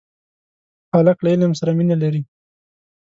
[0.93, 2.21] هلک له علم سره مینه لري.